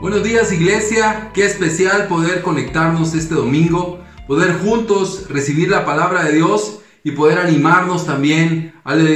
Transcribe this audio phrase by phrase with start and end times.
[0.00, 6.32] Buenos días iglesia, qué especial poder conectarnos este domingo, poder juntos recibir la palabra de
[6.36, 9.06] Dios y poder animarnos también al,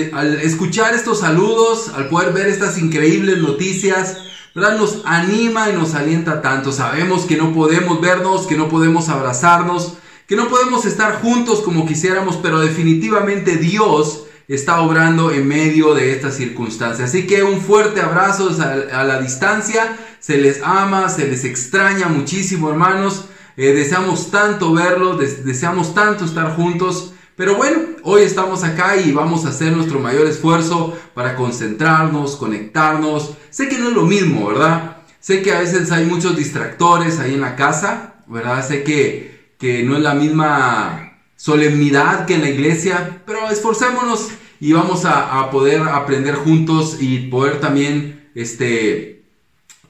[0.43, 4.19] escuchar estos saludos, al poder ver estas increíbles noticias,
[4.55, 4.77] ¿verdad?
[4.77, 6.71] Nos anima y nos alienta tanto.
[6.71, 9.95] Sabemos que no podemos vernos, que no podemos abrazarnos,
[10.29, 16.13] que no podemos estar juntos como quisiéramos, pero definitivamente Dios está obrando en medio de
[16.13, 17.09] estas circunstancias.
[17.09, 19.97] Así que un fuerte abrazo a, la distancia.
[20.25, 23.27] Se les ama, se les extraña muchísimo, hermanos.
[23.59, 27.13] Eh, deseamos tanto verlos, deseamos tanto estar juntos.
[27.37, 33.35] Pero bueno, hoy estamos acá y vamos a hacer nuestro mayor esfuerzo para concentrarnos, conectarnos.
[33.51, 34.97] Sé que no es lo mismo, ¿verdad?
[35.21, 38.67] Sé que a veces hay muchos distractores ahí en la casa, ¿verdad?
[38.67, 44.73] Sé que, que no es la misma solemnidad que en la iglesia, pero esforcémonos y
[44.73, 49.14] vamos a, a poder aprender juntos y poder también este,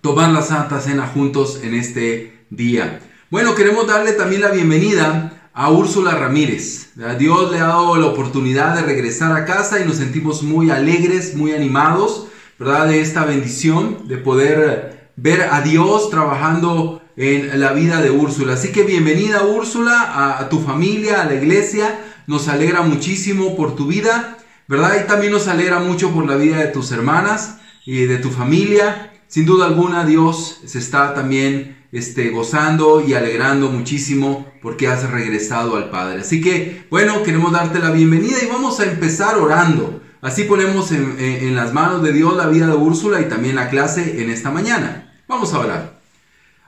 [0.05, 3.00] tomar la Santa Cena juntos en este día.
[3.30, 6.91] Bueno, queremos darle también la bienvenida a Úrsula Ramírez.
[7.19, 11.34] Dios le ha dado la oportunidad de regresar a casa y nos sentimos muy alegres,
[11.34, 12.27] muy animados,
[12.58, 12.88] ¿verdad?
[12.88, 18.52] De esta bendición, de poder ver a Dios trabajando en la vida de Úrsula.
[18.52, 21.98] Así que bienvenida Úrsula a, tu familia, a la iglesia.
[22.27, 24.36] Nos alegra muchísimo por tu vida,
[24.69, 24.98] ¿verdad?
[25.02, 29.12] Y también nos alegra mucho por la vida de tus hermanas y de tu familia.
[29.35, 35.75] Sin duda alguna Dios se está también este, gozando y alegrando muchísimo porque has regresado
[35.75, 36.21] al Padre.
[36.21, 40.01] Así que, bueno, queremos darte la bienvenida y vamos a empezar orando.
[40.21, 44.23] Así ponemos en, las manos de Dios la vida de Úrsula y también la clase
[44.23, 45.12] en esta mañana.
[45.27, 45.99] Vamos a orar.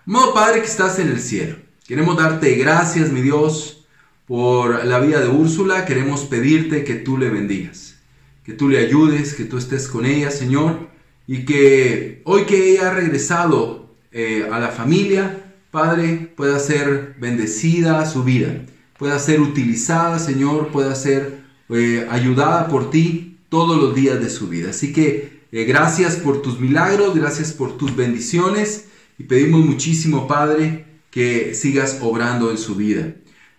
[0.04, 1.54] Modo Padre que estás en el cielo.
[1.86, 3.86] Queremos darte gracias, mi Dios,
[4.26, 5.84] por la vida de Úrsula.
[5.84, 7.94] Queremos pedirte que tú le bendigas,
[8.42, 10.85] que tú le ayudes, que tú estés con ella, Señor,
[11.26, 18.06] y que hoy que ella ha regresado eh, a la familia, Padre, pueda ser bendecida
[18.06, 18.62] su vida,
[18.98, 24.48] pueda ser utilizada, Señor, pueda ser eh, ayudada por ti todos los días de su
[24.48, 24.70] vida.
[24.70, 28.86] Así que eh, gracias por tus milagros, gracias por tus bendiciones
[29.18, 33.14] y pedimos muchísimo, Padre, que sigas obrando en su vida.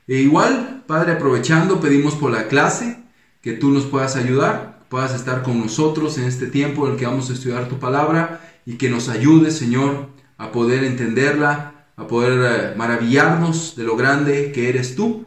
[0.07, 2.97] E igual, Padre, aprovechando, pedimos por la clase,
[3.41, 7.05] que tú nos puedas ayudar, puedas estar con nosotros en este tiempo en el que
[7.05, 12.73] vamos a estudiar tu palabra y que nos ayudes, Señor, a poder entenderla, a poder
[12.73, 15.25] eh, maravillarnos de lo grande que eres tú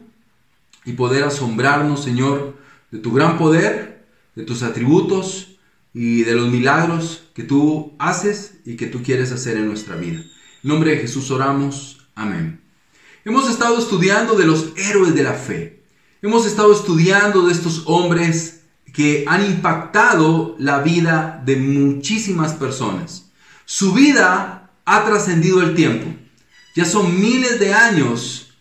[0.85, 2.57] y poder asombrarnos, Señor,
[2.91, 4.05] de tu gran poder,
[4.35, 5.57] de tus atributos
[5.93, 10.19] y de los milagros que tú haces y que tú quieres hacer en nuestra vida.
[10.63, 12.07] En nombre de Jesús oramos.
[12.15, 12.61] Amén.
[13.25, 15.83] Hemos estado estudiando de los héroes de la fe.
[16.21, 18.60] Hemos estado estudiando de estos hombres
[18.93, 23.25] que han impactado la vida de muchísimas personas.
[23.65, 26.07] Su vida ha trascendido el tiempo.
[26.75, 28.53] Ya son miles de años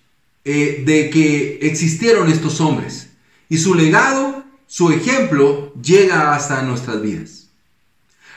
[0.44, 3.10] eh, de que existieron estos hombres.
[3.48, 7.48] Y su legado, su ejemplo, llega hasta nuestras vidas.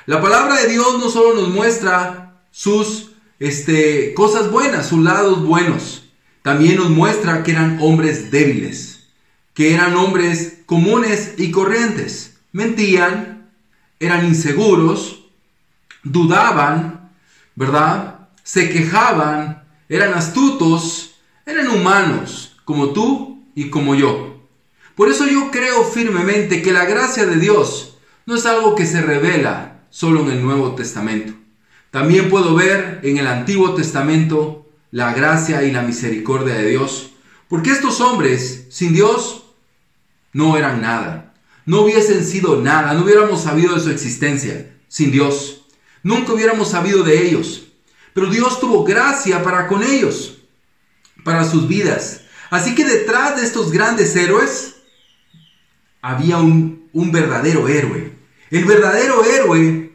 [0.05, 6.03] La palabra de Dios no solo nos muestra sus este, cosas buenas, sus lados buenos.
[6.41, 8.92] También nos muestra que eran hombres débiles,
[9.53, 12.37] que eran hombres comunes y corrientes.
[12.51, 13.49] Mentían,
[13.99, 15.25] eran inseguros,
[16.03, 17.11] dudaban,
[17.55, 18.29] ¿verdad?
[18.43, 21.15] Se quejaban, eran astutos,
[21.45, 24.41] eran humanos, como tú y como yo.
[24.95, 29.01] Por eso yo creo firmemente que la gracia de Dios no es algo que se
[29.01, 31.33] revela solo en el Nuevo Testamento.
[31.91, 37.11] También puedo ver en el Antiguo Testamento la gracia y la misericordia de Dios.
[37.47, 39.42] Porque estos hombres sin Dios
[40.33, 41.33] no eran nada.
[41.65, 42.93] No hubiesen sido nada.
[42.93, 45.65] No hubiéramos sabido de su existencia sin Dios.
[46.01, 47.67] Nunca hubiéramos sabido de ellos.
[48.13, 50.39] Pero Dios tuvo gracia para con ellos,
[51.23, 52.21] para sus vidas.
[52.49, 54.75] Así que detrás de estos grandes héroes
[56.01, 58.13] había un, un verdadero héroe.
[58.51, 59.91] El verdadero héroe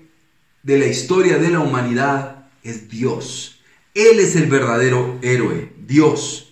[0.63, 3.61] de la historia de la humanidad es Dios.
[3.95, 6.48] Él es el verdadero héroe, Dios.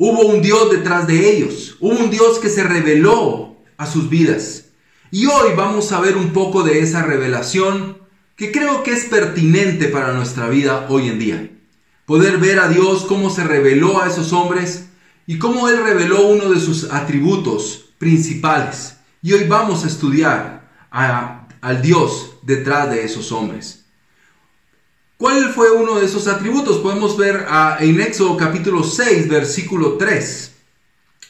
[0.00, 1.76] Hubo un Dios detrás de ellos.
[1.80, 4.66] Hubo un Dios que se reveló a sus vidas.
[5.10, 7.98] Y hoy vamos a ver un poco de esa revelación
[8.36, 11.50] que creo que es pertinente para nuestra vida hoy en día.
[12.06, 14.86] Poder ver a Dios cómo se reveló a esos hombres
[15.26, 18.98] y cómo Él reveló uno de sus atributos principales.
[19.20, 23.77] Y hoy vamos a estudiar al Dios detrás de esos hombres.
[25.18, 26.78] ¿Cuál fue uno de esos atributos?
[26.78, 27.44] Podemos ver
[27.80, 30.52] en Éxodo capítulo 6, versículo 3.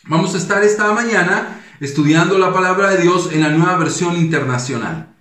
[0.08, 5.14] Vamos a estar esta mañana estudiando la palabra de Dios en la nueva versión internacional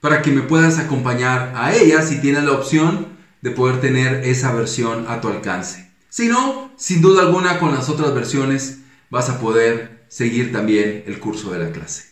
[0.00, 4.52] para que me puedas acompañar a ella si tienes la opción de poder tener esa
[4.52, 5.90] versión a tu alcance.
[6.08, 8.78] Si no, sin duda alguna con las otras versiones
[9.10, 12.04] vas a poder seguir también el curso de la clase.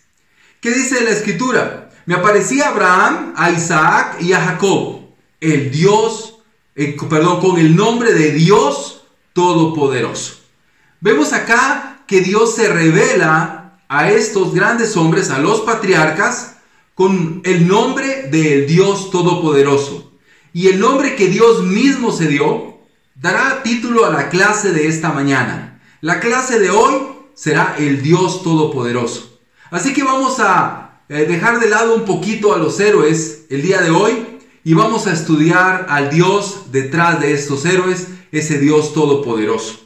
[0.60, 1.90] ¿Qué dice la escritura?
[2.06, 5.06] Me aparecía Abraham, a Isaac y a Jacob,
[5.40, 6.38] el Dios,
[6.74, 10.40] eh, perdón, con el nombre de Dios Todopoderoso.
[11.00, 16.56] Vemos acá que Dios se revela a estos grandes hombres, a los patriarcas,
[16.94, 20.12] con el nombre del Dios Todopoderoso.
[20.52, 22.78] Y el nombre que Dios mismo se dio
[23.14, 25.80] dará título a la clase de esta mañana.
[26.00, 26.94] La clase de hoy
[27.34, 29.38] será el Dios Todopoderoso.
[29.70, 33.82] Así que vamos a eh, dejar de lado un poquito a los héroes el día
[33.82, 34.35] de hoy
[34.66, 39.78] y vamos a estudiar al Dios detrás de estos héroes, ese Dios Todopoderoso.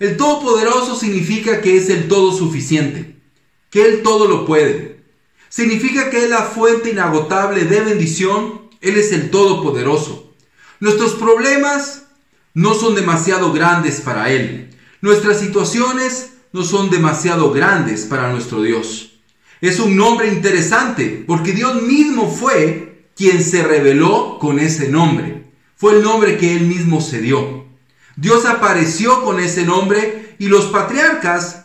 [0.00, 3.14] El Todopoderoso significa que es el todo suficiente,
[3.70, 5.04] que Él todo lo puede.
[5.48, 10.34] Significa que es la fuente inagotable de bendición, Él es el Todopoderoso.
[10.80, 12.06] Nuestros problemas
[12.52, 14.76] no son demasiado grandes para Él.
[15.02, 19.20] Nuestras situaciones no son demasiado grandes para nuestro Dios.
[19.60, 25.44] Es un nombre interesante porque Dios mismo fue quien se reveló con ese nombre.
[25.76, 27.66] Fue el nombre que Él mismo se dio.
[28.16, 31.64] Dios apareció con ese nombre y los patriarcas,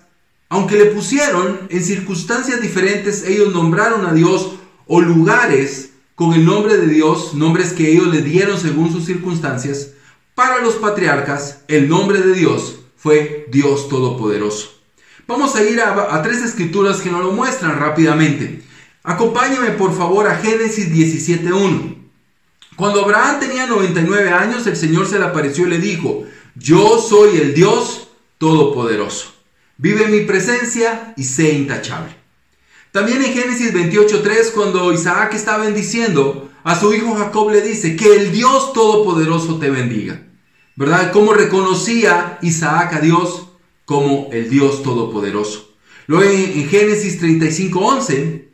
[0.49, 4.55] aunque le pusieron en circunstancias diferentes, ellos nombraron a Dios
[4.87, 9.91] o lugares con el nombre de Dios, nombres que ellos le dieron según sus circunstancias.
[10.33, 14.75] Para los patriarcas, el nombre de Dios fue Dios Todopoderoso.
[15.27, 18.61] Vamos a ir a, tres escrituras que nos lo muestran rápidamente.
[19.05, 21.95] Acompáñame por favor a Génesis 17.1.
[22.75, 26.25] Cuando Abraham tenía 99 años, el Señor se le apareció y le dijo,
[26.55, 29.33] yo soy el Dios Todopoderoso.
[29.77, 32.15] Vive en mi presencia y sé intachable.
[32.91, 38.15] También en Génesis 28.3, cuando Isaac está bendiciendo, a su hijo Jacob le dice, que
[38.15, 40.21] el Dios Todopoderoso te bendiga.
[40.75, 41.11] ¿Verdad?
[41.11, 43.49] ¿Cómo reconocía Isaac a Dios
[43.85, 45.75] como el Dios Todopoderoso?
[46.07, 48.44] Luego en, Génesis 35.11,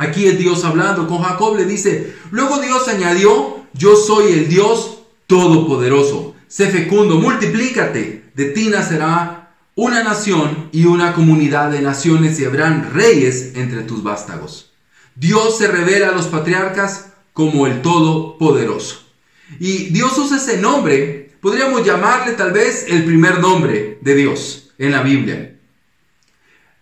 [0.00, 4.96] aquí es Dios hablando con Jacob, le dice, luego Dios añadió, yo soy el Dios
[5.28, 12.44] Todopoderoso sé fecundo, multiplícate, de ti nacerá una nación y una comunidad de naciones y
[12.44, 14.72] habrán reyes entre tus vástagos.
[15.14, 19.06] Dios se revela a los patriarcas como el Todopoderoso.
[19.60, 24.90] Y Dios usa ese nombre, podríamos llamarle tal vez el primer nombre de Dios en
[24.90, 25.56] la Biblia.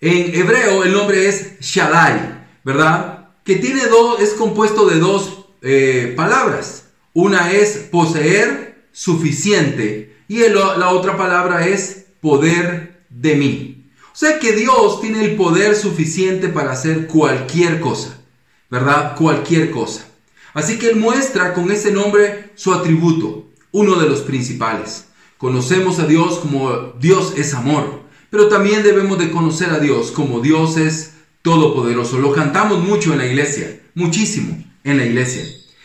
[0.00, 2.37] En hebreo el nombre es Shaddai,
[2.68, 3.30] ¿verdad?
[3.44, 6.88] Que tiene dos, es compuesto de dos eh, palabras.
[7.14, 10.18] Una es poseer suficiente.
[10.28, 13.90] Y la otra palabra es poder de mí.
[14.12, 18.20] O sea que Dios tiene el poder suficiente para hacer cualquier cosa,
[18.68, 19.16] ¿verdad?
[19.16, 20.06] Cualquier cosa.
[20.52, 25.06] Así que Él muestra con ese nombre su atributo, uno de los principales.
[25.38, 30.40] Conocemos a Dios como Dios es amor, pero también debemos de conocer a Dios como
[30.40, 31.12] Dios es
[31.48, 32.18] todopoderoso.
[32.18, 35.44] Lo cantamos mucho en la iglesia, muchísimo en la iglesia.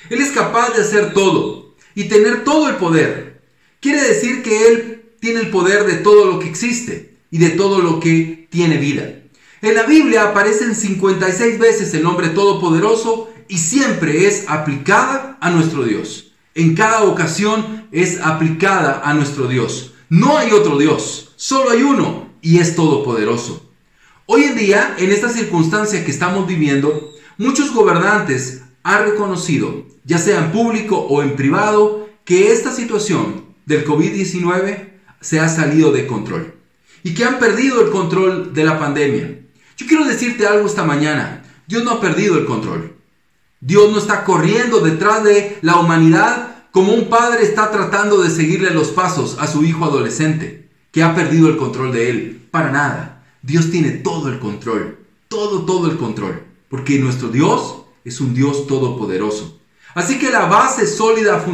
[0.10, 1.64] Él es capaz de hacer todo,
[1.96, 3.42] y tener todo el poder.
[3.80, 7.80] Quiere decir que Él tiene el poder de todo lo que existe y de todo
[7.80, 9.10] lo que tiene vida.
[9.62, 15.86] En la Biblia aparecen 56 veces el nombre todopoderoso y siempre es aplicada a nuestro
[15.86, 16.34] Dios.
[16.56, 19.94] En cada ocasión es aplicada a nuestro Dios.
[20.10, 23.63] No hay otro Dios, solo hay uno y es todopoderoso.
[24.26, 30.38] Hoy en día, en esta circunstancia que estamos viviendo, muchos gobernantes ha reconocido, ya sea
[30.38, 36.54] en público o en privado, que esta situación del COVID-19 se ha salido de control
[37.04, 39.42] y que han perdido el control de la pandemia.
[39.76, 41.44] Yo quiero decirte algo esta mañana.
[41.68, 42.96] Dios no ha perdido el control.
[43.60, 48.70] Dios no está corriendo detrás de la humanidad como un padre está tratando de seguirle
[48.70, 52.48] los pasos a su hijo adolescente, que ha perdido el control de él.
[52.52, 53.23] Para nada.
[53.44, 54.98] Dios tiene todo el control.
[55.28, 56.44] Todo, todo el control.
[56.70, 59.60] Porque nuestro Dios es un Dios todopoderoso.
[59.94, 61.46] Así que la base sólida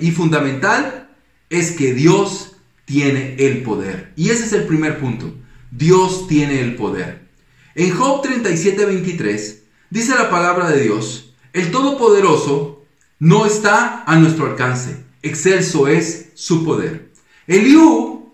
[0.00, 1.10] y fundamental
[1.48, 2.52] es que Dios
[2.84, 4.12] tiene el poder.
[4.14, 5.32] Y ese es el primer punto.
[5.70, 7.26] Dios tiene el poder.
[7.74, 12.84] En Job 37:23 dice la palabra de Dios, el Todopoderoso
[13.18, 17.10] no está a nuestro alcance, excelso es su poder.
[17.46, 18.32] Eliú,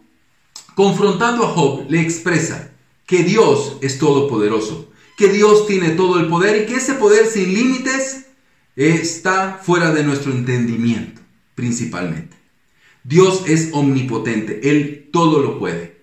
[0.75, 2.74] confrontando a Job, le expresa
[3.06, 7.54] que Dios es todopoderoso que Dios tiene todo el poder y que ese poder sin
[7.54, 8.26] límites
[8.76, 11.20] está fuera de nuestro entendimiento,
[11.54, 12.37] principalmente.
[13.04, 16.00] Dios es omnipotente, Él todo lo puede.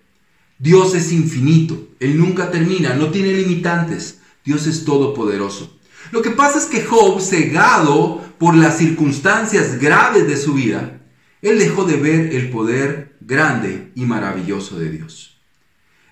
[0.60, 4.20] Dios es infinito, Él nunca termina, no tiene limitantes.
[4.46, 5.78] Dios es todopoderoso.
[6.12, 11.02] Lo que pasa es que Job, cegado por las circunstancias graves de su vida,
[11.42, 15.31] él dejó de ver el poder grande y maravilloso de Dios.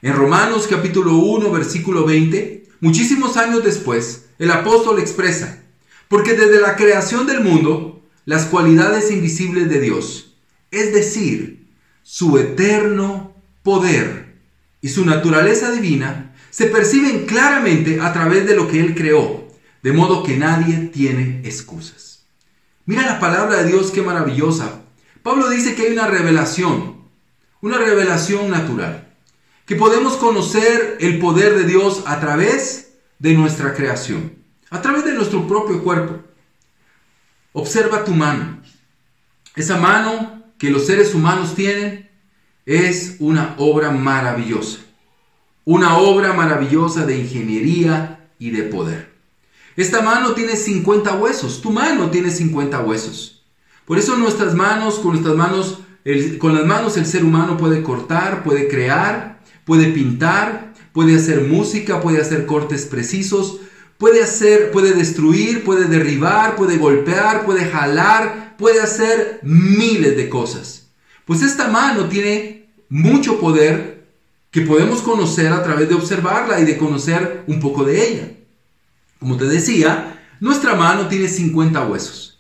[0.02, 5.62] En Romanos capítulo 1, versículo 20, muchísimos años después, el apóstol expresa,
[6.08, 10.38] porque desde la creación del mundo, las cualidades invisibles de Dios,
[10.72, 11.68] es decir,
[12.02, 14.38] su eterno poder
[14.80, 19.50] y su naturaleza divina, se perciben claramente a través de lo que Él creó,
[19.84, 22.24] de modo que nadie tiene excusas.
[22.86, 24.82] Mira la palabra de Dios, qué maravillosa.
[25.24, 27.02] Pablo dice que hay una revelación,
[27.60, 29.09] una revelación natural,
[29.70, 34.34] que podemos conocer el poder de Dios a través de nuestra creación,
[34.72, 36.24] a través de nuestro propio cuerpo.
[37.54, 38.64] Observa tu mano.
[39.56, 42.10] Esa mano que los seres humanos tienen
[42.66, 44.80] es una obra maravillosa.
[45.66, 49.14] Una obra maravillosa de ingeniería y de poder.
[49.76, 51.62] Esta mano tiene 50 huesos.
[51.62, 53.46] Tu mano tiene 50 huesos.
[53.86, 55.82] Por eso nuestras manos, con nuestras manos,
[56.40, 59.39] con las manos el ser humano puede cortar, puede crear,
[59.70, 63.60] puede pintar, puede hacer música, puede hacer cortes precisos,
[64.00, 70.88] puede hacer, puede destruir, puede derribar, puede golpear, puede jalar, puede hacer miles de cosas.
[71.24, 74.08] Pues esta mano tiene mucho poder
[74.50, 78.32] que podemos conocer a través de observarla y de conocer un poco de ella.
[79.20, 82.40] Como te decía, nuestra mano tiene 50 huesos.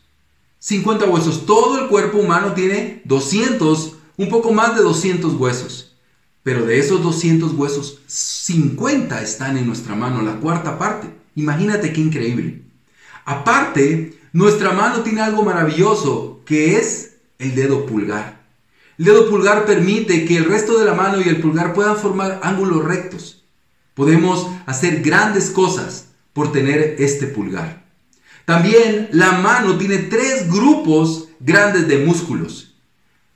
[0.57, 1.45] 50 huesos.
[1.45, 5.88] Todo el cuerpo humano tiene 200, un poco más de 200 huesos.
[6.49, 11.07] Pero de esos 200 huesos, 50 están en nuestra mano, la cuarta parte.
[11.35, 12.63] Imagínate qué increíble.
[13.23, 18.41] Aparte, nuestra mano tiene algo maravilloso, que es el dedo pulgar.
[18.97, 22.39] El dedo pulgar permite que el resto de la mano y el pulgar puedan formar
[22.41, 23.43] ángulos rectos.
[23.93, 27.85] Podemos hacer grandes cosas por tener este pulgar.
[28.45, 32.73] También la mano tiene tres grupos grandes de músculos,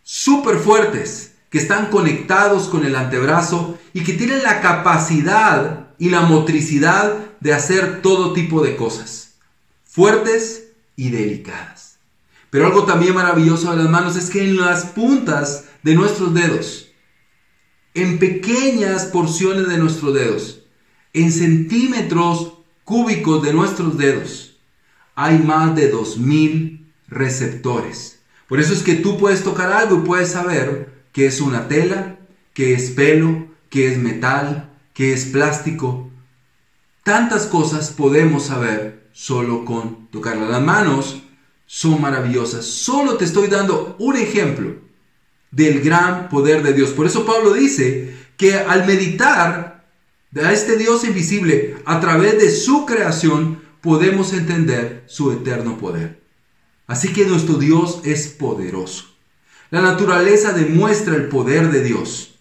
[0.02, 6.22] súper fuertes, que están conectados con el antebrazo y que tienen la capacidad y la
[6.22, 9.36] motricidad de hacer todo tipo de cosas,
[9.84, 12.00] fuertes y delicadas.
[12.50, 16.90] Pero algo también maravilloso de las manos es que en las puntas de nuestros dedos,
[17.94, 20.64] en pequeñas porciones de nuestros dedos,
[21.14, 24.58] en centímetros cúbicos de nuestros dedos,
[25.14, 28.24] hay más de 2000 receptores.
[28.48, 32.18] Por eso es que tú puedes tocar algo y puedes saber que es una tela,
[32.54, 36.10] que es pelo, que es metal, que es plástico.
[37.04, 40.50] Tantas cosas podemos saber solo con tocarla.
[40.50, 41.24] Las manos
[41.66, 42.66] son maravillosas.
[42.66, 44.76] Solo te estoy dando un ejemplo
[45.52, 46.90] del gran poder de Dios.
[46.92, 49.86] Por eso Pablo dice que al meditar
[50.36, 56.24] a este Dios invisible, a través de su creación, podemos entender su eterno poder.
[56.88, 59.13] Así que nuestro Dios es poderoso.
[59.74, 62.36] La naturaleza demuestra el poder de Dios.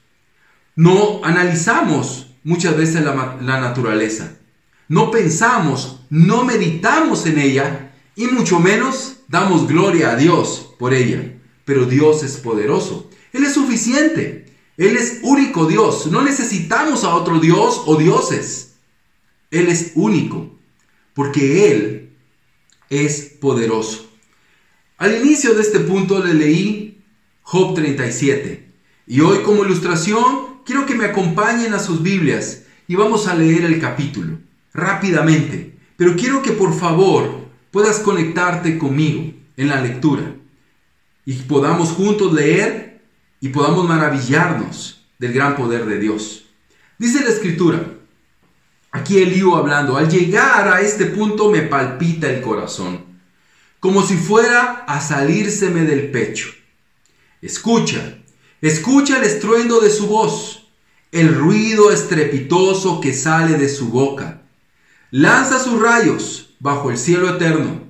[0.77, 4.37] No analizamos muchas veces la, la naturaleza.
[4.89, 11.39] No pensamos, no meditamos en ella y mucho menos damos gloria a Dios por ella.
[11.65, 13.09] Pero Dios es poderoso.
[13.33, 14.55] Él es suficiente.
[14.77, 16.09] Él es único Dios.
[16.09, 18.75] No necesitamos a otro Dios o dioses.
[19.51, 20.59] Él es único.
[21.15, 22.11] Porque Él
[22.91, 24.11] es poderoso.
[24.99, 26.82] Al inicio de este punto le leí
[27.43, 28.73] Job 37.
[29.07, 33.65] Y hoy como ilustración quiero que me acompañen a sus Biblias y vamos a leer
[33.65, 34.39] el capítulo
[34.73, 35.77] rápidamente.
[35.97, 40.35] Pero quiero que por favor puedas conectarte conmigo en la lectura
[41.25, 43.03] y podamos juntos leer
[43.41, 46.47] y podamos maravillarnos del gran poder de Dios.
[46.99, 47.85] Dice la escritura,
[48.93, 53.05] aquí Elío hablando, al llegar a este punto me palpita el corazón,
[53.81, 56.62] como si fuera a salírseme del pecho.
[57.43, 58.19] Escucha,
[58.61, 60.69] escucha el estruendo de su voz,
[61.11, 64.43] el ruido estrepitoso que sale de su boca.
[65.11, 67.83] Lanza sus rayos bajo el cielo eterno,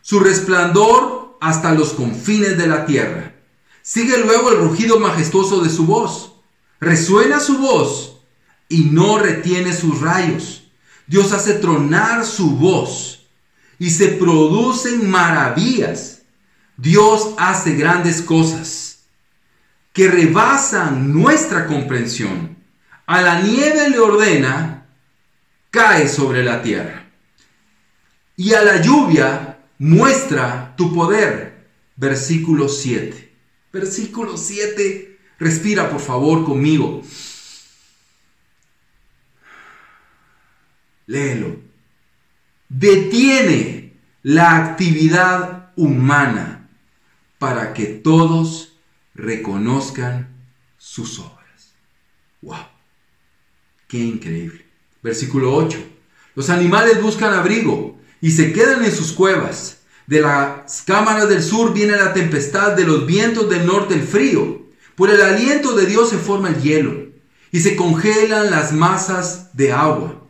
[0.00, 3.34] su resplandor hasta los confines de la tierra.
[3.82, 6.32] Sigue luego el rugido majestuoso de su voz.
[6.80, 8.22] Resuena su voz
[8.70, 10.62] y no retiene sus rayos.
[11.06, 13.26] Dios hace tronar su voz
[13.78, 16.22] y se producen maravillas.
[16.78, 18.83] Dios hace grandes cosas
[19.94, 22.58] que rebasan nuestra comprensión.
[23.06, 24.88] A la nieve le ordena,
[25.70, 27.06] cae sobre la tierra.
[28.36, 31.68] Y a la lluvia muestra tu poder.
[31.96, 33.32] Versículo 7.
[33.72, 35.16] Versículo 7.
[35.38, 37.02] Respira por favor conmigo.
[41.06, 41.60] Léelo.
[42.68, 46.68] detiene la actividad humana
[47.38, 48.63] para que todos
[49.14, 50.28] reconozcan
[50.76, 51.74] sus obras.
[52.42, 52.66] ¡Wow!
[53.88, 54.64] ¡Qué increíble!
[55.02, 55.78] Versículo 8.
[56.34, 59.78] Los animales buscan abrigo y se quedan en sus cuevas.
[60.06, 64.62] De las cámaras del sur viene la tempestad, de los vientos del norte el frío.
[64.94, 67.06] Por el aliento de Dios se forma el hielo
[67.50, 70.22] y se congelan las masas de agua.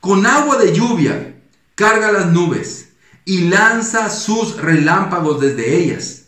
[0.00, 1.36] Con agua de lluvia
[1.74, 2.90] carga las nubes
[3.24, 6.19] y lanza sus relámpagos desde ellas.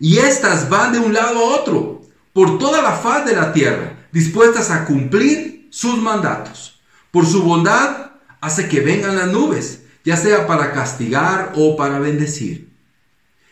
[0.00, 2.02] Y éstas van de un lado a otro
[2.32, 6.80] por toda la faz de la tierra, dispuestas a cumplir sus mandatos.
[7.10, 12.72] Por su bondad hace que vengan las nubes ya sea para castigar o para bendecir.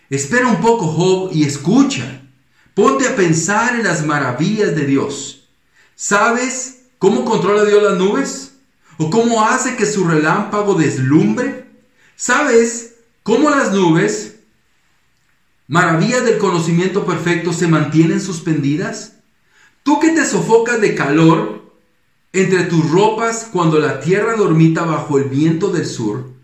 [0.09, 2.23] Espera un poco, Job, y escucha.
[2.73, 5.51] Ponte a pensar en las maravillas de Dios.
[5.95, 8.53] ¿Sabes cómo controla Dios las nubes?
[8.97, 11.67] ¿O cómo hace que su relámpago deslumbre?
[12.17, 14.36] ¿Sabes cómo las nubes,
[15.69, 19.15] maravillas del conocimiento perfecto, se mantienen suspendidas?
[19.83, 21.73] Tú que te sofocas de calor
[22.33, 26.37] entre tus ropas cuando la tierra dormita bajo el viento del sur,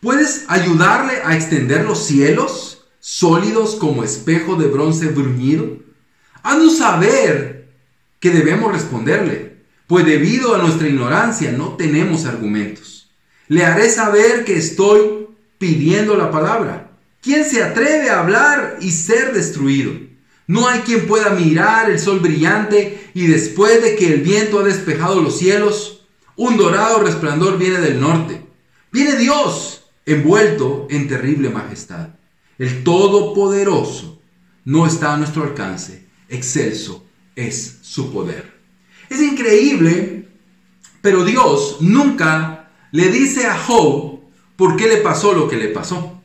[0.00, 5.78] ¿Puedes ayudarle a extender los cielos, sólidos como espejo de bronce bruñido?
[6.44, 7.68] Haznos saber
[8.20, 9.56] que debemos responderle,
[9.88, 13.10] pues debido a nuestra ignorancia no tenemos argumentos.
[13.48, 15.26] Le haré saber que estoy
[15.58, 16.87] pidiendo la palabra.
[17.20, 19.92] ¿Quién se atreve a hablar y ser destruido?
[20.46, 24.62] No hay quien pueda mirar el sol brillante y después de que el viento ha
[24.62, 26.06] despejado los cielos,
[26.36, 28.42] un dorado resplandor viene del norte.
[28.90, 32.10] Viene Dios envuelto en terrible majestad.
[32.58, 34.20] El Todopoderoso
[34.64, 37.04] no está a nuestro alcance, excelso
[37.36, 38.58] es su poder.
[39.08, 40.28] Es increíble,
[41.00, 44.20] pero Dios nunca le dice a Job
[44.56, 46.17] por qué le pasó lo que le pasó.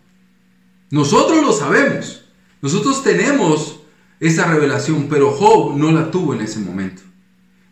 [0.94, 2.24] Nosotros lo sabemos,
[2.62, 3.80] nosotros tenemos
[4.20, 7.02] esa revelación, pero Job no la tuvo en ese momento.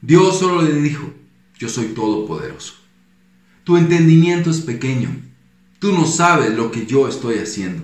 [0.01, 1.13] Dios solo le dijo,
[1.55, 2.73] yo soy todopoderoso.
[3.63, 5.15] Tu entendimiento es pequeño
[5.77, 7.83] Tú no sabes lo que yo estoy haciendo.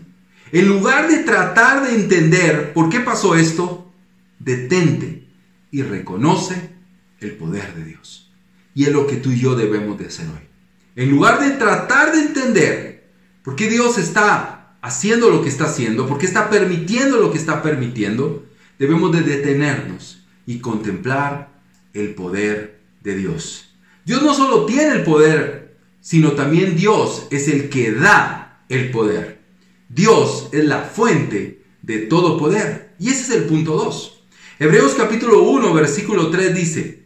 [0.51, 3.93] En lugar de tratar de entender por qué pasó esto,
[4.39, 5.27] detente
[5.69, 6.71] y reconoce
[7.19, 8.31] el poder de Dios.
[8.73, 10.47] Y es lo que tú y yo debemos de hacer hoy.
[10.95, 13.07] En lugar de tratar de entender
[13.43, 17.37] por qué Dios está haciendo lo que está haciendo, por qué está permitiendo lo que
[17.37, 18.45] está permitiendo,
[18.79, 21.49] debemos de detenernos y contemplar
[21.93, 23.69] el poder de Dios.
[24.05, 25.67] Dios no solo tiene el poder
[26.07, 29.41] sino también Dios es el que da el poder.
[29.89, 32.93] Dios es la fuente de todo poder.
[32.97, 34.23] Y ese es el punto 2.
[34.59, 37.03] Hebreos capítulo 1, versículo 3 dice,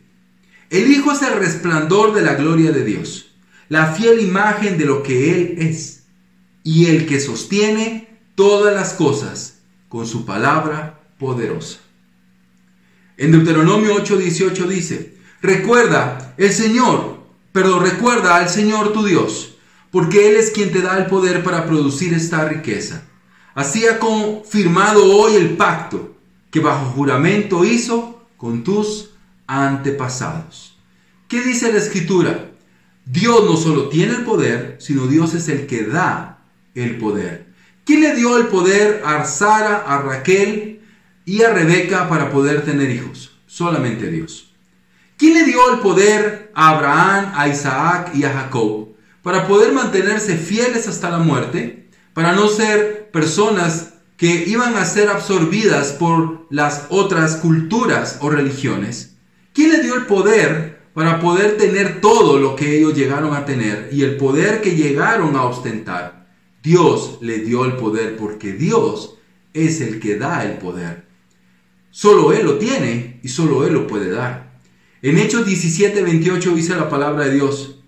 [0.69, 3.33] El Hijo es el resplandor de la gloria de Dios,
[3.69, 6.00] la fiel imagen de lo que Él es,
[6.63, 11.79] y el que sostiene todas las cosas con su palabra poderosa.
[13.17, 17.21] En Deuteronomio 8:18 dice, Recuerda, el Señor
[17.51, 19.55] pero recuerda al Señor tu Dios,
[19.91, 23.03] porque Él es quien te da el poder para producir esta riqueza.
[23.53, 26.15] Así ha confirmado hoy el pacto
[26.49, 29.11] que bajo juramento hizo con tus
[29.47, 30.77] antepasados.
[31.27, 32.51] ¿Qué dice la escritura?
[33.05, 36.30] Dios no solo tiene el poder, sino Dios es el que da
[36.75, 37.51] el poder.
[37.85, 40.81] ¿Quién le dio el poder a Sara, a Raquel
[41.25, 43.39] y a Rebeca para poder tener hijos?
[43.47, 44.53] Solamente Dios.
[45.17, 48.89] ¿Quién le dio el poder a Abraham, a Isaac y a Jacob
[49.21, 55.09] para poder mantenerse fieles hasta la muerte, para no ser personas que iban a ser
[55.09, 59.15] absorbidas por las otras culturas o religiones?
[59.53, 63.89] ¿Quién le dio el poder para poder tener todo lo que ellos llegaron a tener
[63.91, 66.20] y el poder que llegaron a ostentar?
[66.61, 69.15] Dios le dio el poder porque Dios
[69.53, 71.05] es el que da el poder.
[71.89, 74.59] Solo Él lo tiene y solo Él lo puede dar.
[75.01, 77.79] En Hechos 17, 28 dice la palabra de Dios,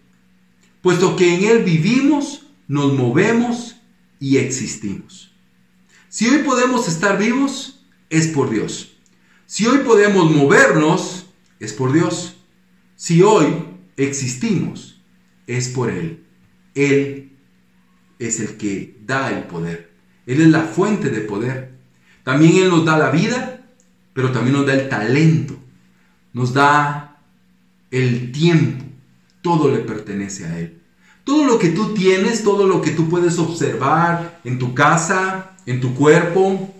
[0.81, 3.75] puesto que en Él vivimos, nos movemos
[4.19, 5.31] y existimos.
[6.09, 8.97] Si hoy podemos estar vivos, es por Dios.
[9.45, 11.27] Si hoy podemos movernos,
[11.59, 12.35] es por Dios.
[12.95, 13.47] Si hoy
[13.97, 15.01] existimos,
[15.45, 16.23] es por Él.
[16.73, 17.32] Él
[18.19, 19.91] es el que da el poder.
[20.25, 21.73] Él es la fuente de poder.
[22.23, 23.61] También Él nos da la vida,
[24.13, 25.57] pero también nos da el talento
[26.33, 27.21] nos da
[27.91, 28.83] el tiempo,
[29.41, 30.81] todo le pertenece a Él.
[31.23, 35.79] Todo lo que tú tienes, todo lo que tú puedes observar en tu casa, en
[35.79, 36.73] tu cuerpo,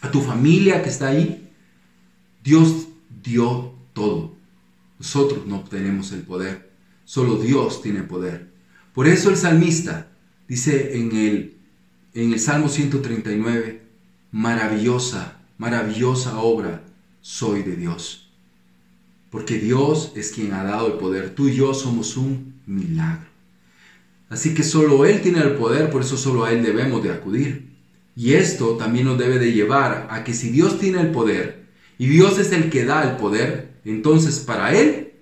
[0.00, 1.50] a tu familia que está ahí,
[2.42, 2.86] Dios
[3.22, 4.34] dio todo.
[4.98, 6.70] Nosotros no tenemos el poder,
[7.04, 8.50] solo Dios tiene poder.
[8.94, 10.08] Por eso el salmista
[10.48, 11.56] Dice en el,
[12.14, 13.82] en el Salmo 139,
[14.32, 16.82] maravillosa, maravillosa obra
[17.20, 18.30] soy de Dios.
[19.30, 21.34] Porque Dios es quien ha dado el poder.
[21.34, 23.26] Tú y yo somos un milagro.
[24.28, 27.66] Así que solo Él tiene el poder, por eso solo a Él debemos de acudir.
[28.16, 31.66] Y esto también nos debe de llevar a que si Dios tiene el poder
[31.98, 35.12] y Dios es el que da el poder, entonces para Él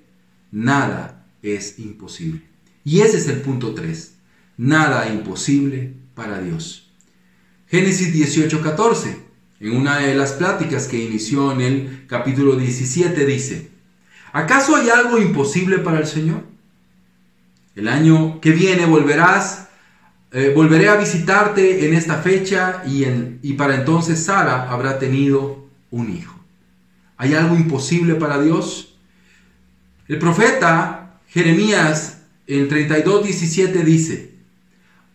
[0.52, 2.42] nada es imposible.
[2.84, 4.13] Y ese es el punto 3.
[4.56, 6.92] Nada imposible para Dios.
[7.68, 9.16] Génesis 18:14,
[9.60, 13.70] en una de las pláticas que inició en el capítulo 17, dice,
[14.32, 16.44] ¿acaso hay algo imposible para el Señor?
[17.74, 19.68] El año que viene volverás,
[20.30, 25.66] eh, volveré a visitarte en esta fecha y, en, y para entonces Sara habrá tenido
[25.90, 26.38] un hijo.
[27.16, 28.96] ¿Hay algo imposible para Dios?
[30.06, 34.34] El profeta Jeremías en 32.17 dice,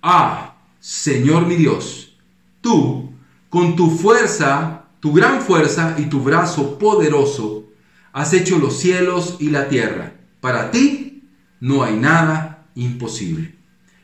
[0.01, 2.17] Ah, Señor mi Dios,
[2.61, 3.11] tú,
[3.49, 7.69] con tu fuerza, tu gran fuerza y tu brazo poderoso,
[8.13, 10.13] has hecho los cielos y la tierra.
[10.39, 11.23] Para ti
[11.59, 13.55] no hay nada imposible.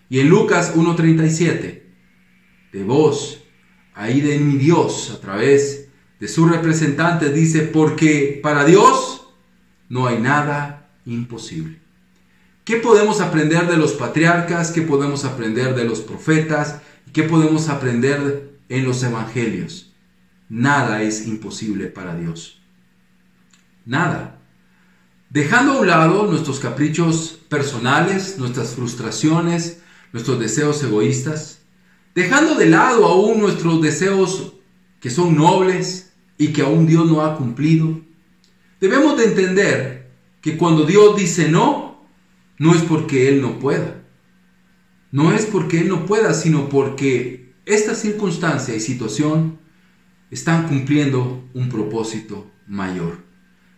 [0.10, 1.82] Y en Lucas 1.37,
[2.74, 3.42] de vos,
[3.94, 5.88] ahí de mi Dios, a través
[6.20, 9.28] de su representante, dice, porque para Dios
[9.90, 11.85] no hay nada imposible.
[12.66, 14.72] ¿Qué podemos aprender de los patriarcas?
[14.72, 16.82] ¿Qué podemos aprender de los profetas?
[17.14, 19.94] ¿Qué podemos aprender en los evangelios?
[20.50, 22.60] Nada es imposible para Dios.
[23.86, 24.40] Nada.
[25.30, 31.60] Dejando a un lado nuestros caprichos personales, nuestras frustraciones, nuestros deseos egoístas,
[32.16, 34.54] dejando de lado aún nuestros deseos
[35.00, 38.02] que son nobles y que aún Dios no ha cumplido,
[38.82, 40.10] debemos de entender
[40.42, 41.85] que cuando Dios dice no,
[42.58, 44.04] no es porque Él no pueda.
[45.12, 49.60] No es porque Él no pueda, sino porque esta circunstancia y situación
[50.32, 53.24] están cumpliendo un propósito mayor.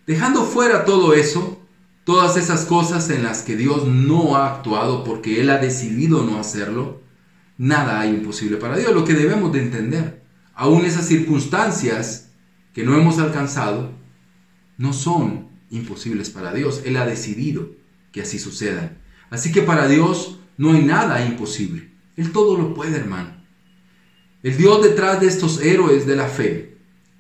[0.06, 1.62] Dejando fuera todo eso,
[2.04, 6.40] todas esas cosas en las que Dios no ha actuado porque Él ha decidido no
[6.40, 7.02] hacerlo,
[7.58, 8.94] nada hay imposible para Dios.
[8.94, 12.32] Lo que debemos de entender, aún esas circunstancias
[12.74, 13.92] que no hemos alcanzado,
[14.78, 16.84] no son imposibles para Dios.
[16.86, 17.72] Él ha decidido
[18.18, 18.98] que así suceda.
[19.30, 21.92] Así que para Dios no hay nada imposible.
[22.16, 23.30] Él todo lo puede, hermano.
[24.42, 26.78] El Dios detrás de estos héroes de la fe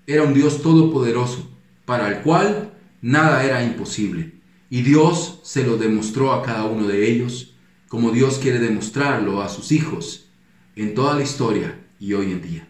[0.07, 1.51] era un Dios todopoderoso,
[1.85, 4.33] para el cual nada era imposible.
[4.71, 7.53] Y Dios se lo demostró a cada uno de ellos,
[7.87, 10.29] como Dios quiere demostrarlo a sus hijos
[10.75, 12.67] en toda la historia y hoy en día.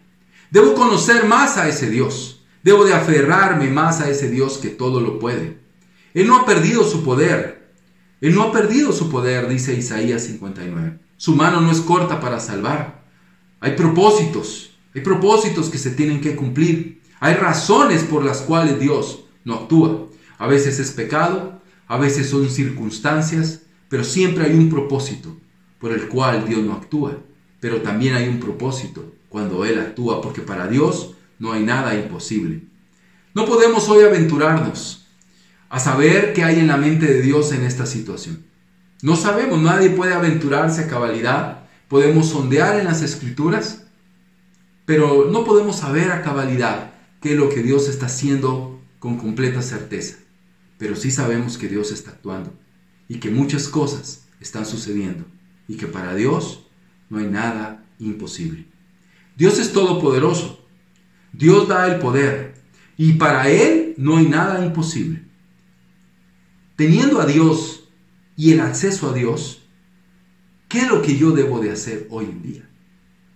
[0.50, 2.42] Debo conocer más a ese Dios.
[2.62, 5.56] Debo de aferrarme más a ese Dios que todo lo puede.
[6.12, 7.57] Él no ha perdido su poder.
[8.20, 10.98] Él no ha perdido su poder, dice Isaías 59.
[11.16, 13.04] Su mano no es corta para salvar.
[13.60, 17.00] Hay propósitos, hay propósitos que se tienen que cumplir.
[17.20, 20.06] Hay razones por las cuales Dios no actúa.
[20.38, 25.36] A veces es pecado, a veces son circunstancias, pero siempre hay un propósito
[25.80, 27.18] por el cual Dios no actúa.
[27.60, 32.62] Pero también hay un propósito cuando Él actúa, porque para Dios no hay nada imposible.
[33.34, 35.07] No podemos hoy aventurarnos
[35.68, 38.44] a saber qué hay en la mente de Dios en esta situación.
[39.02, 43.86] No sabemos, nadie puede aventurarse a cabalidad, podemos sondear en las escrituras,
[44.86, 49.62] pero no podemos saber a cabalidad qué es lo que Dios está haciendo con completa
[49.62, 50.16] certeza.
[50.78, 52.52] Pero sí sabemos que Dios está actuando
[53.08, 55.24] y que muchas cosas están sucediendo
[55.66, 56.66] y que para Dios
[57.10, 58.66] no hay nada imposible.
[59.36, 60.66] Dios es todopoderoso,
[61.32, 62.54] Dios da el poder
[62.96, 65.27] y para Él no hay nada imposible
[66.78, 67.88] teniendo a Dios
[68.36, 69.62] y el acceso a Dios,
[70.68, 72.70] ¿qué es lo que yo debo de hacer hoy en día?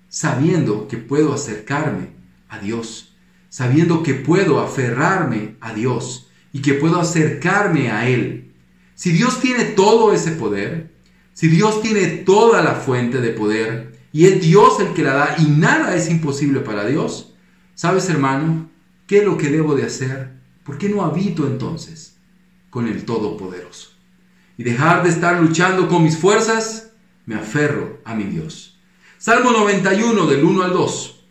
[0.09, 2.11] Sabiendo que puedo acercarme
[2.48, 3.16] a Dios,
[3.48, 8.52] sabiendo que puedo aferrarme a Dios y que puedo acercarme a Él.
[8.94, 10.92] Si Dios tiene todo ese poder,
[11.33, 15.37] si Dios tiene toda la fuente de poder y es Dios el que la da
[15.40, 17.35] y nada es imposible para Dios,
[17.74, 18.70] ¿sabes hermano?
[19.09, 20.31] ¿Qué es lo que debo de hacer?
[20.62, 22.12] ¿Por qué no habito entonces?
[22.72, 23.90] Con el Todopoderoso.
[24.56, 26.92] Y dejar de estar luchando con mis fuerzas,
[27.26, 28.78] me aferro a mi Dios.
[29.18, 31.24] Salmo 91 del 1 al 2.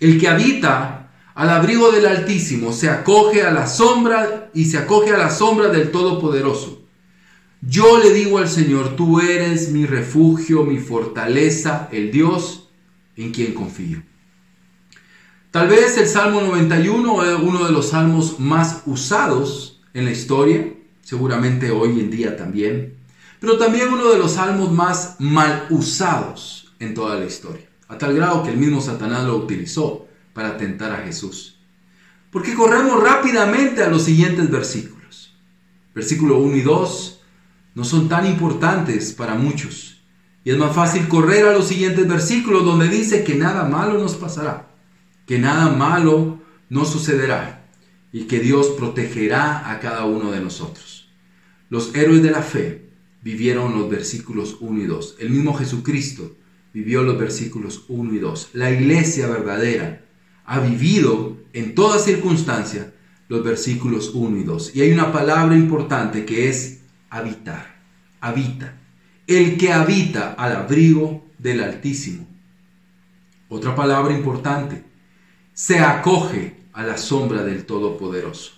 [0.00, 5.12] El que habita al abrigo del Altísimo se acoge a la sombra y se acoge
[5.12, 6.82] a la sombra del Todopoderoso.
[7.60, 12.70] Yo le digo al Señor, tú eres mi refugio, mi fortaleza, el Dios
[13.14, 14.02] en quien confío.
[15.52, 20.74] Tal vez el Salmo 91 es uno de los salmos más usados en la historia,
[21.00, 22.98] seguramente hoy en día también,
[23.40, 28.14] pero también uno de los salmos más mal usados en toda la historia, a tal
[28.14, 31.58] grado que el mismo Satanás lo utilizó para tentar a Jesús.
[32.30, 35.34] Porque corremos rápidamente a los siguientes versículos.
[35.94, 37.20] Versículo 1 y 2
[37.74, 40.02] no son tan importantes para muchos.
[40.44, 44.14] Y es más fácil correr a los siguientes versículos donde dice que nada malo nos
[44.14, 44.68] pasará,
[45.26, 47.55] que nada malo nos sucederá
[48.16, 51.06] y que Dios protegerá a cada uno de nosotros.
[51.68, 52.88] Los héroes de la fe
[53.20, 55.16] vivieron los versículos 1 y 2.
[55.18, 56.34] El mismo Jesucristo
[56.72, 58.50] vivió los versículos 1 y 2.
[58.54, 60.06] La iglesia verdadera
[60.46, 62.94] ha vivido en toda circunstancia
[63.28, 64.74] los versículos 1 y 2.
[64.74, 67.82] Y hay una palabra importante que es habitar.
[68.22, 68.78] Habita.
[69.26, 72.26] El que habita al abrigo del Altísimo.
[73.50, 74.84] Otra palabra importante.
[75.52, 78.52] Se acoge a la sombra del Todopoderoso.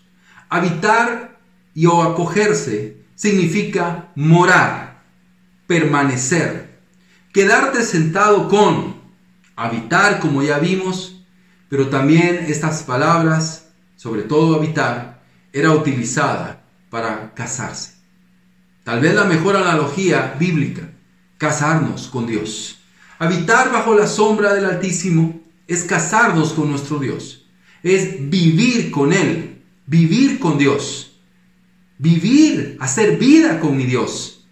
[0.48, 1.38] Habitar
[1.72, 5.04] y o acogerse significa morar,
[5.68, 6.80] permanecer,
[7.32, 8.96] quedarte sentado con,
[9.54, 11.22] habitar como ya vimos,
[11.68, 17.94] pero también estas palabras, sobre todo habitar, era utilizada para casarse.
[18.82, 20.90] Tal vez la mejor analogía bíblica,
[21.36, 22.80] casarnos con Dios.
[23.20, 27.37] Habitar bajo la sombra del Altísimo es casarnos con nuestro Dios,
[27.82, 31.08] es vivir con Él, vivir con Dios
[31.98, 34.46] vivir, hacer vida con mi Dios.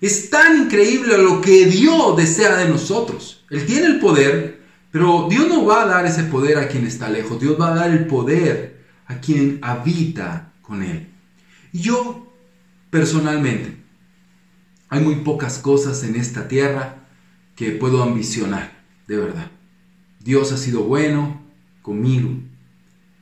[0.00, 3.44] Es tan increíble lo que Dios desea de nosotros.
[3.50, 7.08] Él tiene el poder, pero Dios no va a dar ese poder a quien está
[7.08, 7.40] lejos.
[7.40, 11.08] Dios va a dar el poder a quien habita con Él.
[11.72, 12.32] Y yo,
[12.90, 13.76] personalmente,
[14.88, 17.06] hay muy pocas cosas en esta tierra
[17.56, 19.50] que puedo ambicionar, de verdad.
[20.20, 21.42] Dios ha sido bueno
[21.82, 22.30] conmigo.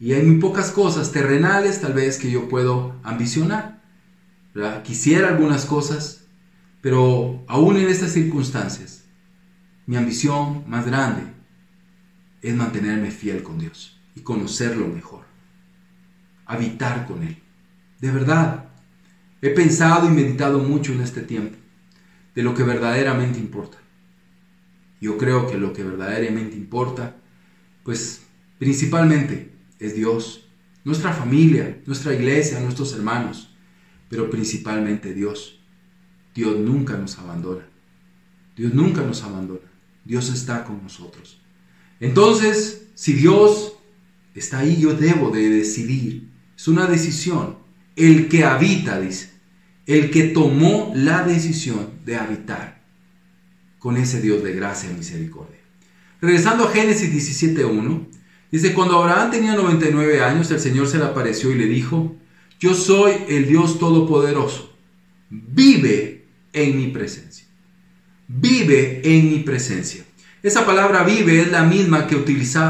[0.03, 3.81] Y hay muy pocas cosas terrenales tal vez que yo puedo ambicionar.
[4.83, 6.25] Quisiera algunas cosas,
[6.81, 9.05] pero aún en estas circunstancias,
[9.87, 11.23] mi ambición más grande
[12.43, 15.25] es mantenerme fiel con Dios y conocerlo mejor.
[16.47, 17.41] Habitar con Él.
[18.01, 18.71] De verdad,
[19.41, 21.57] he pensado y meditado mucho en este tiempo
[22.35, 23.79] de lo que verdaderamente importa.
[25.01, 27.15] Yo creo que lo que verdaderamente importa,
[27.85, 28.23] pues
[28.59, 30.49] principalmente es Dios,
[30.85, 33.55] nuestra familia, nuestra iglesia, nuestros hermanos,
[34.09, 35.61] pero principalmente Dios.
[36.35, 37.67] Dios nunca nos abandona.
[38.57, 39.71] Dios nunca nos abandona.
[40.05, 41.41] Dios está con nosotros.
[42.01, 43.75] Entonces, si Dios
[44.35, 46.29] está ahí, yo debo de decidir.
[46.57, 47.59] Es una decisión.
[47.97, 49.31] El que habita, dice.
[49.87, 52.83] El que tomó la decisión de habitar
[53.79, 55.59] con ese Dios de gracia y misericordia.
[56.21, 58.07] Regresando a Génesis 17.1,
[58.53, 62.15] Dice, cuando Abraham tenía 99 años, el Señor se le apareció y le dijo,
[62.61, 64.77] yo soy el Dios Todopoderoso,
[65.31, 67.47] vive en mi presencia.
[68.29, 70.05] Vive en mi presencia.
[70.43, 72.15] Esa palabra vive es la misma que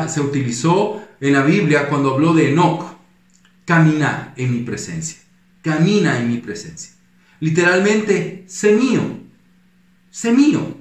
[0.08, 2.96] se utilizó en la Biblia cuando habló de Enoch.
[3.64, 5.18] Camina en mi presencia.
[5.62, 6.92] Camina en mi presencia.
[7.40, 9.02] Literalmente, sé mío.
[10.10, 10.76] Sé mío.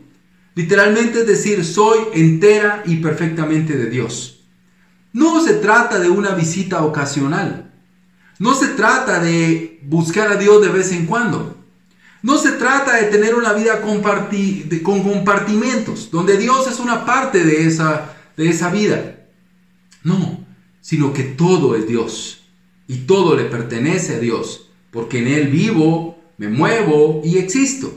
[0.54, 4.41] Literalmente es decir, soy entera y perfectamente de Dios.
[5.14, 7.72] No se trata de una visita ocasional.
[8.40, 11.58] No se trata de buscar a Dios de vez en cuando.
[12.22, 17.68] No se trata de tener una vida con compartimentos, donde Dios es una parte de
[17.68, 19.18] esa, de esa vida.
[20.04, 20.46] No,
[20.82, 22.44] sino que todo es Dios
[22.88, 27.94] y todo le pertenece a Dios, porque en Él vivo, me muevo y existo.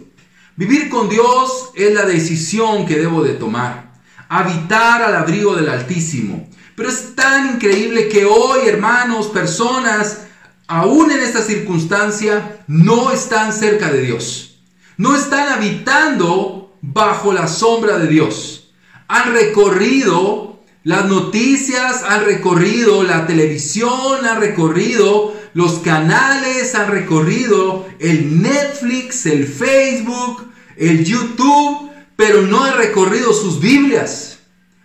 [0.57, 3.93] Vivir con Dios es la decisión que debo de tomar.
[4.29, 10.23] Habitar al abrigo del Altísimo pero es tan increíble que hoy, hermanos, personas,
[10.67, 14.59] aún en esta circunstancia, no están cerca de Dios.
[14.97, 18.73] No están habitando bajo la sombra de Dios.
[19.09, 28.43] Han recorrido las noticias, han recorrido la televisión, han recorrido los canales, han recorrido el
[28.43, 34.34] Netflix, el Facebook, el YouTube, pero no han recorrido sus Biblias.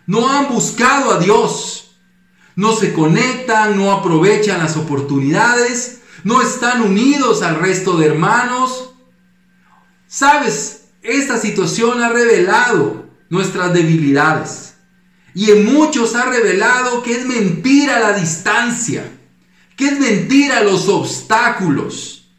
[0.09, 1.91] No han buscado a Dios.
[2.55, 8.95] No se conectan, no aprovechan las oportunidades, no están unidos al resto de hermanos.
[10.07, 14.73] Sabes, esta situación ha revelado nuestras debilidades.
[15.35, 19.07] Y en muchos ha revelado que es mentira la distancia,
[19.77, 22.31] que es mentira los obstáculos,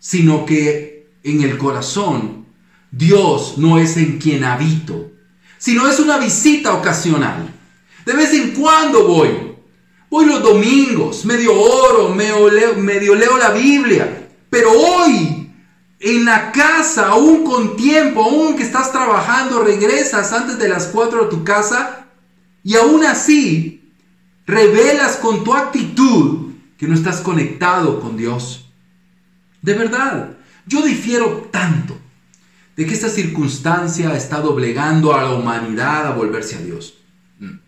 [0.00, 2.48] sino que en el corazón
[2.90, 5.12] Dios no es en quien habito,
[5.58, 7.52] sino es una visita ocasional.
[8.04, 9.28] De vez en cuando voy.
[10.08, 14.28] Voy los domingos, medio oro, medio leo, la Biblia.
[14.48, 15.50] Pero hoy
[15.98, 21.24] en la casa, aún con tiempo, aún que estás trabajando, regresas antes de las 4
[21.24, 22.06] a tu casa
[22.62, 23.92] y aún así
[24.46, 28.70] revelas con tu actitud que no estás conectado con Dios.
[29.62, 31.95] De verdad, yo difiero tanto
[32.76, 36.94] de que esta circunstancia está doblegando a la humanidad a volverse a Dios.
[37.40, 37.58] Mm.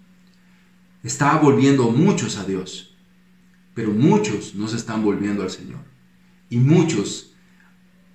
[1.02, 2.94] Está volviendo muchos a Dios,
[3.74, 5.80] pero muchos no se están volviendo al Señor.
[6.50, 7.32] Y muchos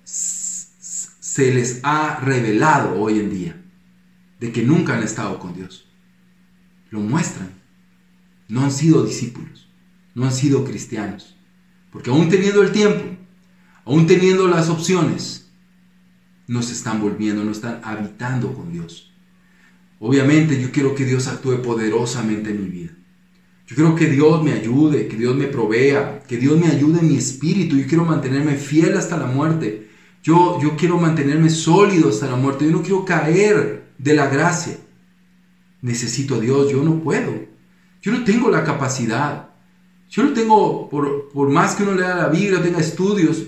[0.04, 3.60] se les ha revelado hoy en día
[4.38, 5.88] de que nunca han estado con Dios.
[6.90, 7.50] Lo muestran.
[8.46, 9.68] No han sido discípulos,
[10.14, 11.34] no han sido cristianos.
[11.90, 13.04] Porque aún teniendo el tiempo,
[13.84, 15.43] aún teniendo las opciones,
[16.46, 19.12] no se están volviendo, no están habitando con Dios.
[19.98, 22.92] Obviamente yo quiero que Dios actúe poderosamente en mi vida.
[23.66, 27.08] Yo quiero que Dios me ayude, que Dios me provea, que Dios me ayude en
[27.08, 27.76] mi espíritu.
[27.76, 29.88] Yo quiero mantenerme fiel hasta la muerte.
[30.22, 32.66] Yo, yo quiero mantenerme sólido hasta la muerte.
[32.66, 34.76] Yo no quiero caer de la gracia.
[35.80, 37.32] Necesito a Dios, yo no puedo.
[38.02, 39.48] Yo no tengo la capacidad.
[40.10, 43.44] Yo no tengo, por, por más que uno lea la Biblia, tenga estudios,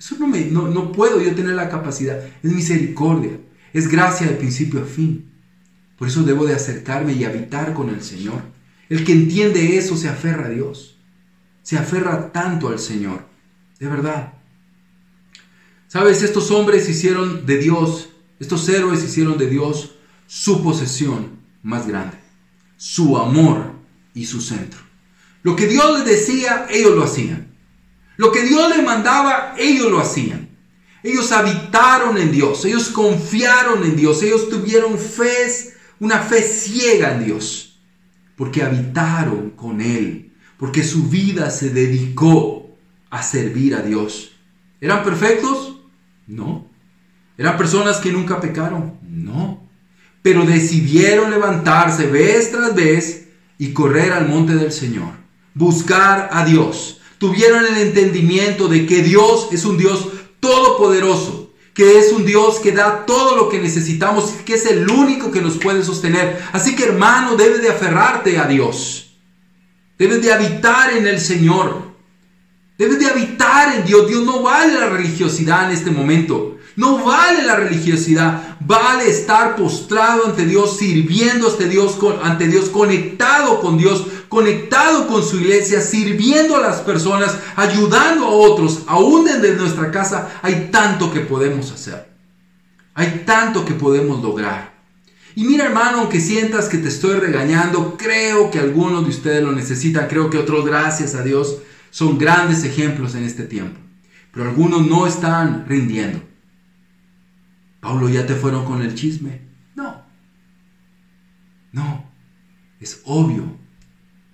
[0.00, 2.18] eso no, me, no, no puedo yo tener la capacidad.
[2.42, 3.38] Es misericordia.
[3.74, 5.30] Es gracia de principio a fin.
[5.98, 8.40] Por eso debo de acercarme y habitar con el Señor.
[8.88, 10.96] El que entiende eso se aferra a Dios.
[11.62, 13.26] Se aferra tanto al Señor.
[13.78, 14.32] De verdad.
[15.86, 18.08] Sabes, estos hombres hicieron de Dios,
[18.38, 22.16] estos héroes hicieron de Dios su posesión más grande.
[22.78, 23.72] Su amor
[24.14, 24.80] y su centro.
[25.42, 27.49] Lo que Dios les decía, ellos lo hacían.
[28.20, 30.50] Lo que Dios les mandaba, ellos lo hacían.
[31.02, 35.46] Ellos habitaron en Dios, ellos confiaron en Dios, ellos tuvieron fe,
[36.00, 37.80] una fe ciega en Dios,
[38.36, 42.76] porque habitaron con Él, porque su vida se dedicó
[43.08, 44.32] a servir a Dios.
[44.82, 45.78] ¿Eran perfectos?
[46.26, 46.66] No.
[47.38, 48.98] ¿Eran personas que nunca pecaron?
[49.00, 49.66] No.
[50.20, 55.14] Pero decidieron levantarse vez tras vez y correr al monte del Señor,
[55.54, 60.08] buscar a Dios, tuvieron el entendimiento de que Dios es un Dios
[60.40, 65.30] todopoderoso, que es un Dios que da todo lo que necesitamos, que es el único
[65.30, 66.42] que nos puede sostener.
[66.52, 69.18] Así que hermano, debes de aferrarte a Dios.
[69.98, 71.90] Debes de habitar en el Señor.
[72.78, 74.08] Debes de habitar en Dios.
[74.08, 76.56] Dios no vale la religiosidad en este momento.
[76.76, 78.56] No vale la religiosidad.
[78.60, 85.24] Vale estar postrado ante Dios, sirviendo ante Dios, ante Dios, conectado con Dios, conectado con
[85.24, 91.12] su iglesia, sirviendo a las personas, ayudando a otros, aún desde nuestra casa, hay tanto
[91.12, 92.08] que podemos hacer.
[92.94, 94.72] Hay tanto que podemos lograr.
[95.34, 99.50] Y mira hermano, aunque sientas que te estoy regañando, creo que algunos de ustedes lo
[99.50, 101.58] necesitan, creo que otros, gracias a Dios,
[101.90, 103.80] son grandes ejemplos en este tiempo.
[104.32, 106.22] Pero algunos no están rindiendo.
[107.80, 109.40] Pablo, ¿ya te fueron con el chisme?
[109.74, 110.04] No.
[111.72, 112.04] No.
[112.78, 113.59] Es obvio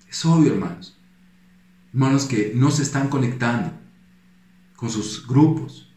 [0.09, 0.97] es obvio, hermanos.
[1.93, 3.71] Hermanos que no se están conectando
[4.75, 5.91] con sus grupos,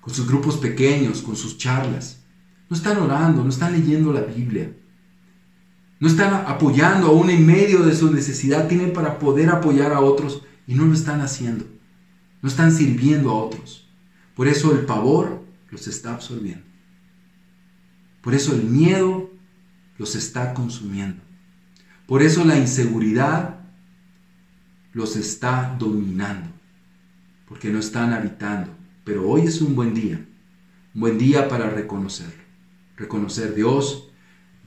[0.00, 2.24] con sus grupos pequeños, con sus charlas.
[2.68, 4.76] No están orando, no están leyendo la Biblia.
[5.98, 8.68] No están apoyando aún en medio de su necesidad.
[8.68, 11.66] Tienen para poder apoyar a otros y no lo están haciendo.
[12.40, 13.88] No están sirviendo a otros.
[14.34, 16.64] Por eso el pavor los está absorbiendo.
[18.22, 19.30] Por eso el miedo
[19.98, 21.22] los está consumiendo.
[22.10, 23.60] Por eso la inseguridad
[24.92, 26.50] los está dominando,
[27.46, 28.76] porque no están habitando.
[29.04, 30.16] Pero hoy es un buen día,
[30.92, 32.42] un buen día para reconocerlo.
[32.96, 34.10] Reconocer Dios,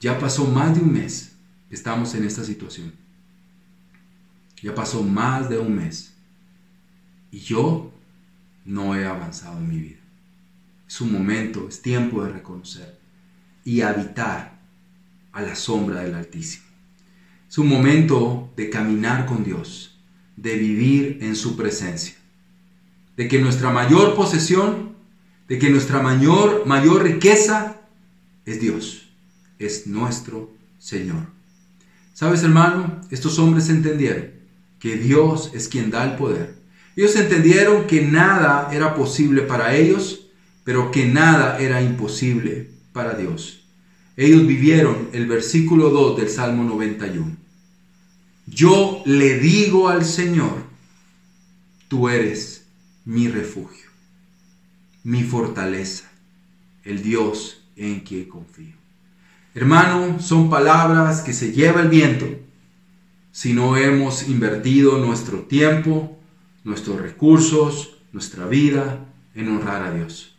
[0.00, 1.36] ya pasó más de un mes
[1.68, 2.94] estamos en esta situación.
[4.62, 6.14] Ya pasó más de un mes.
[7.30, 7.92] Y yo
[8.64, 10.00] no he avanzado en mi vida.
[10.88, 12.98] Es un momento, es tiempo de reconocer
[13.64, 14.62] y habitar
[15.30, 16.73] a la sombra del Altísimo.
[17.54, 19.96] Es un momento de caminar con Dios,
[20.36, 22.16] de vivir en su presencia.
[23.16, 24.96] De que nuestra mayor posesión,
[25.46, 27.76] de que nuestra mayor, mayor riqueza
[28.44, 29.08] es Dios,
[29.60, 30.50] es nuestro
[30.80, 31.28] Señor.
[32.12, 33.00] ¿Sabes, hermano?
[33.12, 34.32] Estos hombres entendieron
[34.80, 36.56] que Dios es quien da el poder.
[36.96, 40.26] Ellos entendieron que nada era posible para ellos,
[40.64, 43.60] pero que nada era imposible para Dios.
[44.16, 47.43] Ellos vivieron el versículo 2 del Salmo 91.
[48.46, 50.64] Yo le digo al Señor,
[51.88, 52.66] tú eres
[53.04, 53.90] mi refugio,
[55.02, 56.10] mi fortaleza,
[56.84, 58.74] el Dios en quien confío.
[59.54, 62.26] Hermano, son palabras que se lleva el viento
[63.32, 66.16] si no hemos invertido nuestro tiempo,
[66.64, 70.36] nuestros recursos, nuestra vida en honrar a Dios.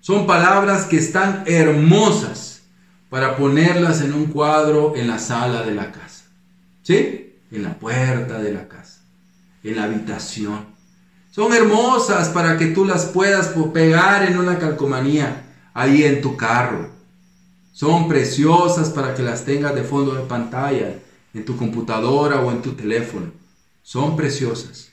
[0.00, 2.62] Son palabras que están hermosas
[3.08, 6.24] para ponerlas en un cuadro en la sala de la casa.
[6.82, 7.29] ¿Sí?
[7.50, 9.02] En la puerta de la casa.
[9.62, 10.66] En la habitación.
[11.30, 15.44] Son hermosas para que tú las puedas pegar en una calcomanía
[15.74, 16.90] ahí en tu carro.
[17.72, 20.98] Son preciosas para que las tengas de fondo de pantalla
[21.32, 23.32] en tu computadora o en tu teléfono.
[23.82, 24.90] Son preciosas,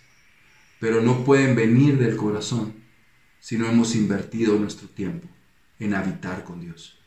[0.79, 2.73] pero no pueden venir del corazón
[3.39, 5.27] si no hemos invertido nuestro tiempo
[5.79, 6.97] en habitar con Dios.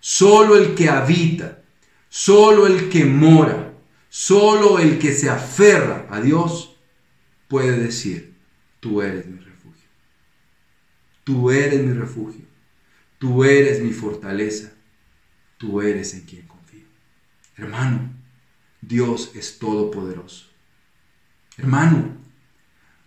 [0.00, 1.62] Solo el que habita,
[2.08, 3.72] solo el que mora,
[4.16, 6.74] solo el que se aferra a Dios
[7.48, 8.34] puede decir,
[8.80, 9.90] tú eres mi refugio.
[11.22, 12.46] Tú eres mi refugio.
[13.18, 14.72] Tú eres mi fortaleza.
[15.58, 16.86] Tú eres en quien confío.
[17.58, 18.10] Hermano,
[18.80, 20.46] Dios es todopoderoso.
[21.58, 22.16] Hermano,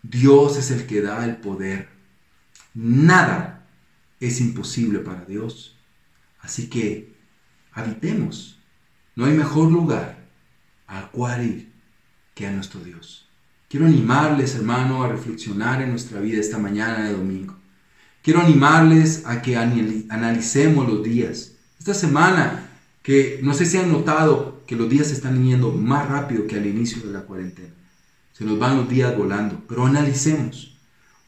[0.03, 1.89] Dios es el que da el poder.
[2.75, 3.67] Nada
[4.19, 5.75] es imposible para Dios.
[6.39, 7.15] Así que
[7.71, 8.59] habitemos.
[9.15, 10.18] No hay mejor lugar
[10.89, 11.71] a cual ir
[12.33, 13.27] que a nuestro Dios.
[13.69, 17.55] Quiero animarles, hermano, a reflexionar en nuestra vida esta mañana de domingo.
[18.23, 21.53] Quiero animarles a que analicemos los días.
[21.77, 22.67] Esta semana,
[23.03, 26.55] que no sé si han notado que los días se están yendo más rápido que
[26.55, 27.73] al inicio de la cuarentena.
[28.33, 30.77] Se nos van los días volando, pero analicemos.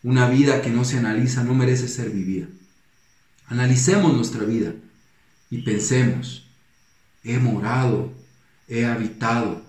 [0.03, 2.47] Una vida que no se analiza no merece ser vivida.
[3.45, 4.74] Analicemos nuestra vida
[5.51, 6.47] y pensemos,
[7.24, 8.12] he morado,
[8.72, 9.62] he habitado,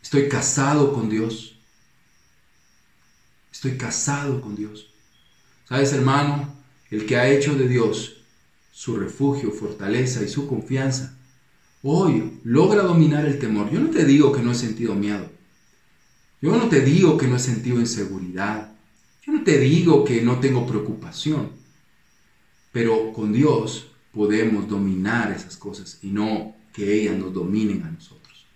[0.00, 1.56] estoy casado con Dios,
[3.50, 4.88] estoy casado con Dios.
[5.68, 6.54] ¿Sabes, hermano?
[6.92, 8.18] El que ha hecho de Dios
[8.72, 11.18] su refugio, fortaleza y su confianza,
[11.82, 13.68] hoy logra dominar el temor.
[13.72, 15.28] Yo no te digo que no he sentido miedo.
[16.40, 18.72] Yo no te digo que no he sentido inseguridad.
[19.26, 21.50] Yo no te digo que no tengo preocupación.
[22.70, 28.46] Pero con Dios podemos dominar esas cosas y no que ellas nos dominen a nosotros.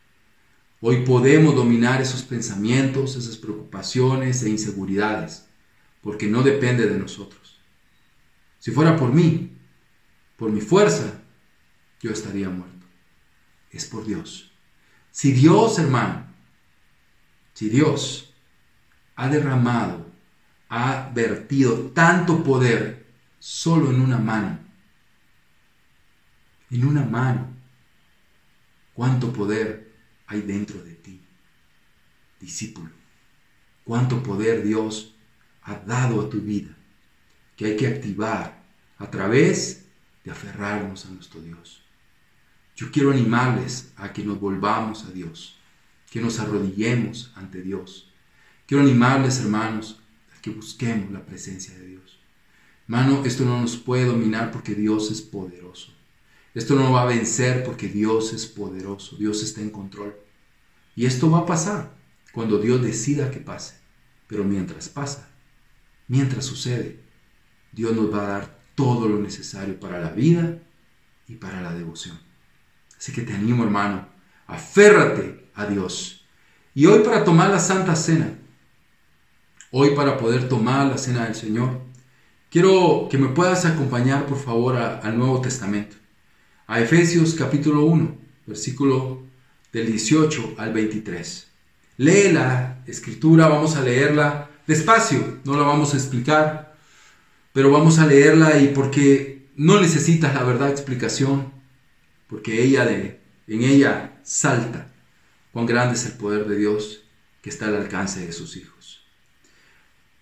[0.83, 5.47] Hoy podemos dominar esos pensamientos, esas preocupaciones e inseguridades
[6.03, 7.59] porque no depende de nosotros.
[8.59, 9.57] Si fuera por mí,
[10.37, 11.23] por mi fuerza,
[12.03, 12.87] yo estaría muerto.
[13.71, 14.53] Es por Dios.
[15.11, 16.27] Si Dios, hermano,
[17.55, 18.35] si Dios
[19.17, 20.07] ha derramado,
[20.69, 23.07] ha vertido tanto poder
[23.39, 24.59] solo en una mano,
[26.71, 27.50] en una mano,
[29.01, 29.95] cuánto poder
[30.27, 31.23] hay dentro de ti,
[32.39, 32.91] discípulo,
[33.83, 35.15] cuánto poder Dios
[35.63, 36.77] ha dado a tu vida,
[37.57, 38.63] que hay que activar
[38.99, 39.87] a través
[40.23, 41.83] de aferrarnos a nuestro Dios.
[42.77, 45.57] Yo quiero animarles a que nos volvamos a Dios,
[46.11, 48.13] que nos arrodillemos ante Dios.
[48.67, 49.99] Quiero animarles, hermanos,
[50.37, 52.19] a que busquemos la presencia de Dios.
[52.87, 55.91] Hermano, esto no nos puede dominar porque Dios es poderoso.
[56.55, 59.17] Esto no va a vencer porque Dios es poderoso.
[59.17, 60.17] Dios está en control.
[60.97, 61.95] Y esto va a pasar
[62.33, 63.75] cuando Dios decida que pase.
[64.27, 65.29] Pero mientras pasa,
[66.09, 67.01] mientras sucede,
[67.73, 70.59] Dios nos va a dar todo lo necesario para la vida
[71.29, 72.19] y para la devoción.
[72.99, 74.09] Así que te animo, hermano,
[74.47, 76.25] aférrate a Dios.
[76.75, 78.39] Y hoy para tomar la Santa Cena,
[79.71, 81.81] hoy para poder tomar la Cena del Señor,
[82.51, 85.97] quiero que me puedas acompañar, por favor, al Nuevo Testamento,
[86.71, 88.17] a Efesios capítulo 1,
[88.47, 89.25] versículo
[89.73, 91.49] del 18 al 23.
[91.97, 96.77] Lee la escritura, vamos a leerla despacio, no la vamos a explicar,
[97.53, 101.53] pero vamos a leerla y porque no necesitas la verdad explicación,
[102.29, 104.93] porque ella de, en ella salta
[105.51, 107.03] cuán grande es el poder de Dios
[107.43, 109.03] que está al alcance de sus hijos.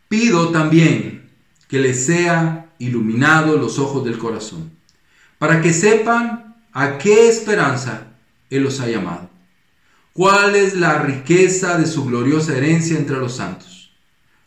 [0.09, 1.29] Pido también
[1.69, 4.79] que les sea iluminado los ojos del corazón,
[5.39, 8.09] para que sepan a qué esperanza
[8.51, 9.31] Él los ha llamado,
[10.13, 13.79] cuál es la riqueza de su gloriosa herencia entre los santos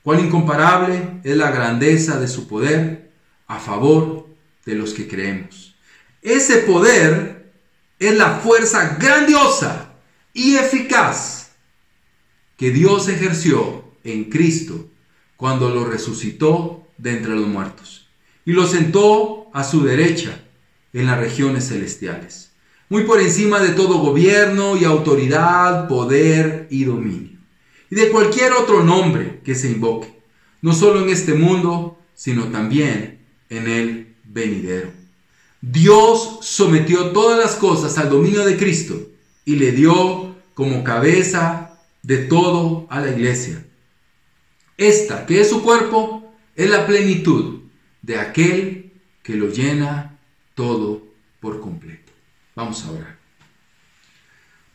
[0.04, 3.12] Cuán incomparable es la grandeza de su poder
[3.48, 4.28] a favor
[4.66, 5.76] de los que creemos.
[6.22, 7.52] Ese poder
[8.00, 9.94] es la fuerza grandiosa
[10.34, 11.52] y eficaz
[12.58, 14.88] que Dios ejerció en Cristo
[15.38, 18.08] cuando lo resucitó de entre los muertos
[18.46, 20.39] y lo sentó a su derecha
[20.94, 22.52] en las regiones celestiales,
[22.89, 27.32] muy por encima de todo gobierno y autoridad, poder y dominio
[27.92, 30.08] y de cualquier otro nombre que se invoque,
[30.62, 33.20] no solo en este mundo, sino también
[33.50, 34.89] en el venidero.
[35.60, 39.10] Dios sometió todas las cosas al dominio de Cristo
[39.44, 43.64] y le dio como cabeza de todo a la iglesia.
[44.78, 47.60] Esta, que es su cuerpo, es la plenitud
[48.02, 50.11] de aquel que lo llena
[50.62, 51.01] todo
[51.39, 52.12] por completo.
[52.55, 53.18] Vamos a orar.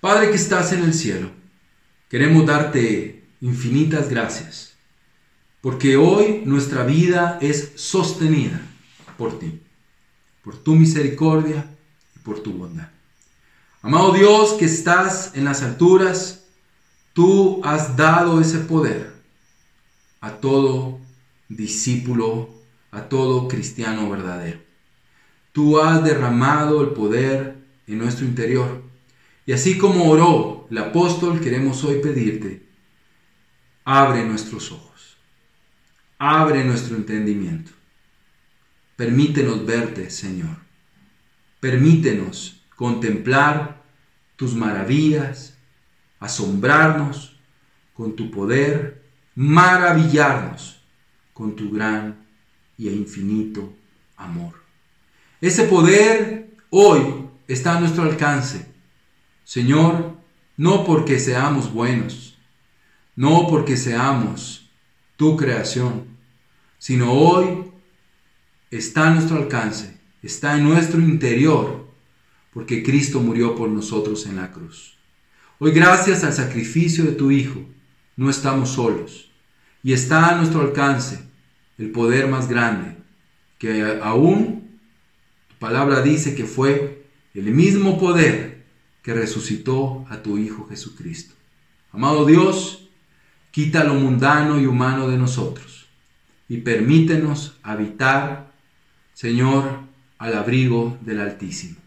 [0.00, 1.30] Padre que estás en el cielo,
[2.08, 4.74] queremos darte infinitas gracias,
[5.60, 8.60] porque hoy nuestra vida es sostenida
[9.16, 9.60] por ti,
[10.42, 11.64] por tu misericordia
[12.16, 12.88] y por tu bondad.
[13.80, 16.46] Amado Dios que estás en las alturas,
[17.12, 19.14] tú has dado ese poder
[20.20, 20.98] a todo
[21.48, 22.50] discípulo,
[22.90, 24.65] a todo cristiano verdadero.
[25.56, 28.82] Tú has derramado el poder en nuestro interior.
[29.46, 32.62] Y así como oró el apóstol, queremos hoy pedirte,
[33.82, 35.16] abre nuestros ojos,
[36.18, 37.70] abre nuestro entendimiento.
[38.96, 40.58] Permítenos verte, Señor.
[41.58, 43.82] Permítenos contemplar
[44.36, 45.56] tus maravillas,
[46.20, 47.34] asombrarnos
[47.94, 49.02] con tu poder,
[49.34, 50.82] maravillarnos
[51.32, 52.26] con tu gran
[52.76, 53.72] y infinito
[54.18, 54.65] amor.
[55.40, 58.66] Ese poder hoy está a nuestro alcance.
[59.44, 60.16] Señor,
[60.56, 62.38] no porque seamos buenos,
[63.14, 64.70] no porque seamos
[65.16, 66.04] tu creación,
[66.78, 67.70] sino hoy
[68.70, 71.86] está a nuestro alcance, está en nuestro interior,
[72.52, 74.96] porque Cristo murió por nosotros en la cruz.
[75.58, 77.60] Hoy gracias al sacrificio de tu Hijo,
[78.16, 79.30] no estamos solos
[79.82, 81.20] y está a nuestro alcance
[81.76, 82.96] el poder más grande,
[83.58, 84.65] que aún
[85.66, 87.02] palabra dice que fue
[87.34, 88.62] el mismo poder
[89.02, 91.34] que resucitó a tu Hijo Jesucristo.
[91.90, 92.88] Amado Dios,
[93.50, 95.86] quita lo mundano y humano de nosotros
[96.48, 98.52] y permítenos habitar,
[99.12, 99.80] Señor,
[100.18, 101.78] al abrigo del Altísimo.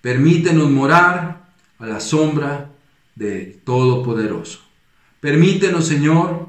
[0.00, 2.72] Permítenos morar a la sombra
[3.14, 4.62] del Todopoderoso.
[5.20, 6.48] Permítenos, Señor,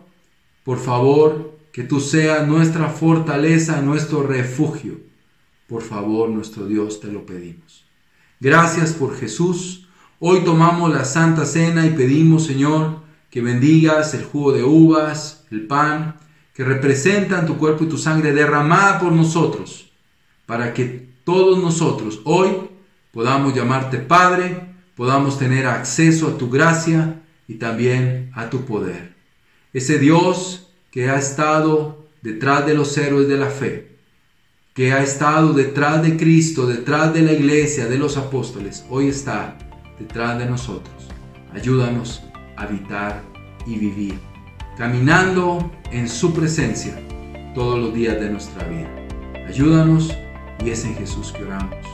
[0.63, 5.12] por favor, que tú seas nuestra fortaleza, nuestro refugio.
[5.67, 7.85] Por favor, nuestro Dios, te lo pedimos.
[8.39, 9.87] Gracias por Jesús.
[10.19, 15.65] Hoy tomamos la Santa Cena y pedimos, Señor, que bendigas el jugo de uvas, el
[15.65, 16.17] pan,
[16.53, 19.91] que representan tu cuerpo y tu sangre derramada por nosotros,
[20.45, 22.49] para que todos nosotros hoy
[23.11, 29.13] podamos llamarte Padre, podamos tener acceso a tu gracia y también a tu poder.
[29.73, 33.92] Ese Dios que ha estado detrás de los héroes de la fe,
[34.73, 39.55] que ha estado detrás de Cristo, detrás de la iglesia, de los apóstoles, hoy está
[39.99, 41.09] detrás de nosotros.
[41.53, 42.23] Ayúdanos
[42.57, 43.21] a habitar
[43.67, 44.19] y vivir,
[44.75, 46.99] caminando en su presencia
[47.53, 48.89] todos los días de nuestra vida.
[49.47, 50.11] Ayúdanos
[50.65, 51.92] y es en Jesús que oramos.